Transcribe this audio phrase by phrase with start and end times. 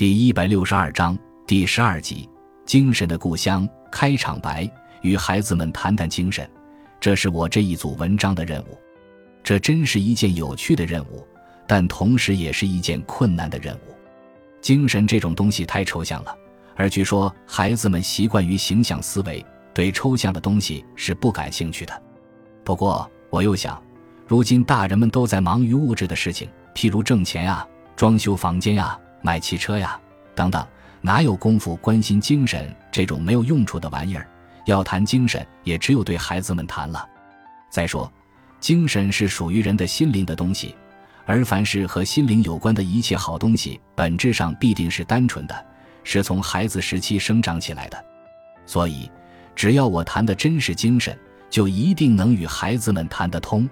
[0.00, 1.14] 第一百六十二章
[1.46, 2.26] 第十二集：
[2.64, 3.68] 精神的故乡。
[3.92, 4.66] 开场白：
[5.02, 6.50] 与孩子们谈谈精神，
[6.98, 8.78] 这是我这一组文章的任务。
[9.42, 11.22] 这真是一件有趣的任务，
[11.66, 13.94] 但同时也是一件困难的任务。
[14.62, 16.34] 精神这种东西太抽象了，
[16.76, 19.44] 而据说孩子们习惯于形象思维，
[19.74, 22.02] 对抽象的东西是不感兴趣的。
[22.64, 23.78] 不过我又想，
[24.26, 28.98] 如今大人们都在忙于物质的事情，譬如挣钱呀、装修房间呀。
[29.22, 29.98] 买汽车呀，
[30.34, 30.66] 等等，
[31.00, 34.26] 哪有功夫关心精神这种没有用处的玩意儿？
[34.66, 37.06] 要谈精神，也只有对孩子们谈了。
[37.70, 38.10] 再说，
[38.60, 40.74] 精神是属于人的心灵的东西，
[41.24, 45.66] 而凡是和心灵有关的一切好东西，本质上必定是单纯的，
[46.04, 48.04] 是从孩子时期生长起来的。
[48.66, 49.10] 所以，
[49.56, 53.68] 只要我谈的真是精神，就一定能与孩子们谈得通。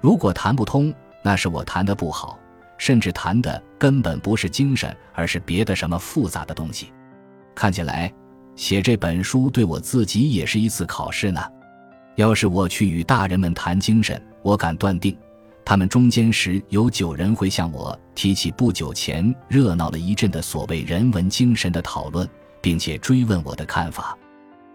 [0.00, 0.92] 如果谈不通，
[1.22, 2.38] 那是我谈的不好。
[2.78, 6.92] 甚至谈的根本不是精神，而是别的什么复杂的东西。
[7.54, 8.12] 看起来，
[8.54, 11.40] 写这本书对我自己也是一次考试呢。
[12.16, 15.16] 要是我去与大人们谈精神，我敢断定，
[15.64, 22.28] 他们中间时有九人会向我提起不久前热闹了一阵的所谓人文精神的讨论，
[22.60, 24.16] 并且追问我的看法。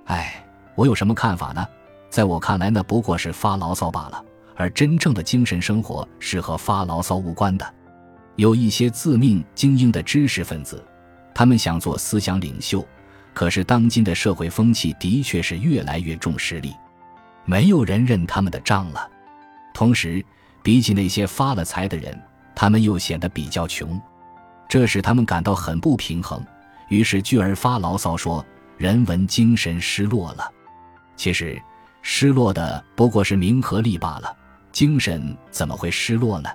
[0.05, 1.65] 哎，我有什么看法呢？
[2.09, 4.23] 在我看来，那不过是发牢骚罢了。
[4.57, 7.73] 而真正的精神生活是和发牢骚无关的。
[8.37, 10.83] 有一些自命精英的知识分子，
[11.35, 12.85] 他们想做思想领袖，
[13.33, 16.73] 可是当今的社会风气的确是越来越重实力，
[17.45, 19.07] 没有人认他们的账了。
[19.73, 20.23] 同时，
[20.63, 22.19] 比起那些发了财的人，
[22.55, 23.99] 他们又显得比较穷，
[24.67, 26.43] 这使他们感到很不平衡，
[26.87, 28.43] 于是聚而发牢骚说
[28.77, 30.49] ：“人文精神失落了。”
[31.15, 31.61] 其实，
[32.01, 34.35] 失落的不过是名和利罢了，
[34.71, 36.49] 精神怎么会失落呢？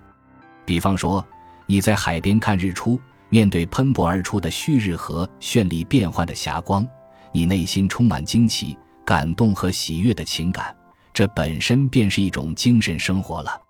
[0.65, 1.25] 比方说。
[1.67, 6.87] 你在海边看日出，面对喷薄而出的旭日和绚丽变幻的霞光，
[7.33, 10.75] 你内心充满惊奇、感动和喜悦的情感，
[11.13, 13.61] 这本身便是一种精神生活了。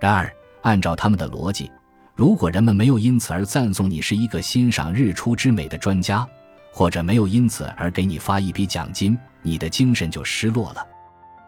[0.00, 1.70] 然而，按照他们的逻辑，
[2.14, 6.26] 如果人们没有因此而赞颂你是一个欣赏日出之美的专家，
[6.72, 10.86] 或者没有因此而给你发一笔奖金，你的精神就失落了。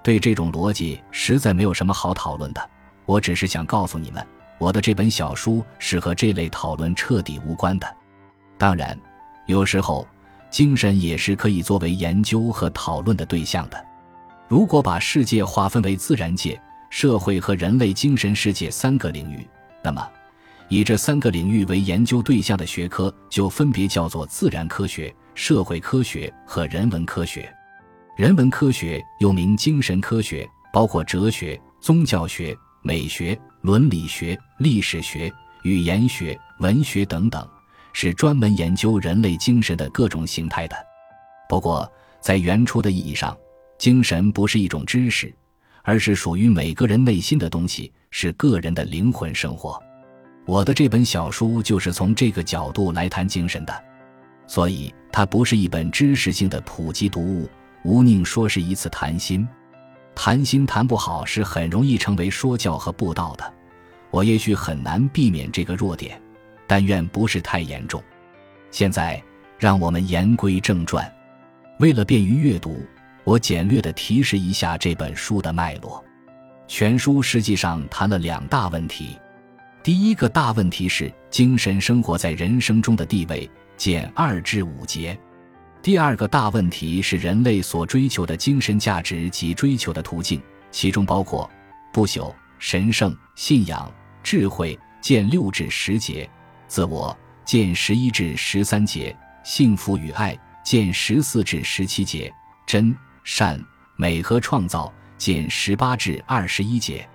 [0.02, 2.70] 对这种逻辑，实在没有什么好讨论的。
[3.06, 4.26] 我只是想告诉你们。
[4.64, 7.96] 我的这本小书是和这类讨论彻底无关的。
[8.56, 8.98] 当然，
[9.44, 10.08] 有时候
[10.48, 13.86] 精神也是可以作为研究和讨论的对象的。
[14.48, 16.58] 如果把世界划分为自然界、
[16.88, 19.46] 社会和人类精神世界三个领域，
[19.82, 20.02] 那么
[20.70, 27.54] 以这三个领域为研究对象的学科就分别叫做自然科学、社会科学和人文科学。
[28.16, 32.56] 人文科学又名精神科学，包括哲学、宗教学。
[32.86, 35.32] 美学、伦理学、历史学、
[35.62, 37.48] 语言学、文学等等，
[37.94, 40.76] 是专门研究人类精神的各种形态的。
[41.48, 43.34] 不过，在原初的意义上，
[43.78, 45.34] 精神不是一种知识，
[45.82, 49.82] 而是属于每个人内心的东西，是个人的灵魂生活。
[50.44, 53.84] 我的这本小书就是从这个角度来谈精神的，
[54.46, 57.48] 所以它不是一本知识性的普及读物，
[57.82, 59.48] 无宁说是一次谈心。
[60.14, 63.52] 谈心谈不好是很容易成为说教和布道的，
[64.10, 66.20] 我也许很难避免这个弱点，
[66.66, 68.02] 但愿不是太严重。
[68.70, 69.22] 现在
[69.58, 71.10] 让我们言归正传，
[71.78, 72.84] 为了便于阅读，
[73.24, 76.02] 我简略的提示一下这本书的脉络。
[76.66, 79.18] 全书实际上谈了两大问题，
[79.82, 85.18] 第一个大问题是精神生活在人生中的地位，减二至五节。
[85.84, 90.40] 第二个大问题是人类所追求的精神价值及追求的途径，
[90.70, 91.48] 其中包括
[91.92, 96.26] 不朽、神圣、信仰、智慧，见六至十节；
[96.66, 97.14] 自我，
[97.44, 99.14] 见十一至十三节；
[99.44, 100.34] 幸福与爱，
[100.64, 102.32] 见十四至十七节；
[102.66, 103.62] 真、善、
[103.96, 107.06] 美和创造，见十八至二十一节。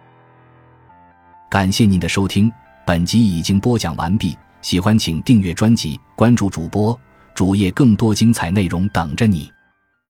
[1.49, 2.51] 感谢您的收听，
[2.85, 4.37] 本集已经播讲完毕。
[4.61, 6.95] 喜欢请订阅专辑，关注主播。
[7.33, 9.51] 主页更多精彩内容等着你。